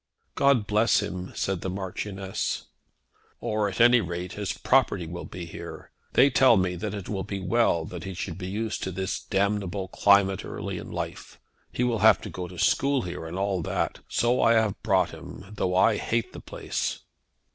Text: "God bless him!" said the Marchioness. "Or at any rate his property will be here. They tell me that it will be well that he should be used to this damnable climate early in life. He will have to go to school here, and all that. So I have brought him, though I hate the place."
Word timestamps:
"God 0.33 0.65
bless 0.65 0.99
him!" 1.03 1.31
said 1.35 1.61
the 1.61 1.69
Marchioness. 1.69 2.63
"Or 3.39 3.69
at 3.69 3.79
any 3.79 4.01
rate 4.01 4.31
his 4.33 4.51
property 4.51 5.05
will 5.05 5.25
be 5.25 5.45
here. 5.45 5.91
They 6.13 6.31
tell 6.31 6.57
me 6.57 6.73
that 6.75 6.95
it 6.95 7.07
will 7.07 7.21
be 7.23 7.39
well 7.39 7.85
that 7.85 8.03
he 8.03 8.15
should 8.15 8.39
be 8.39 8.47
used 8.47 8.81
to 8.81 8.91
this 8.91 9.19
damnable 9.21 9.89
climate 9.89 10.43
early 10.43 10.79
in 10.79 10.89
life. 10.91 11.39
He 11.71 11.83
will 11.83 11.99
have 11.99 12.19
to 12.21 12.31
go 12.31 12.47
to 12.47 12.57
school 12.57 13.03
here, 13.03 13.27
and 13.27 13.37
all 13.37 13.61
that. 13.61 13.99
So 14.09 14.41
I 14.41 14.53
have 14.53 14.81
brought 14.81 15.11
him, 15.11 15.53
though 15.55 15.75
I 15.75 15.97
hate 15.97 16.33
the 16.33 16.41
place." 16.41 17.01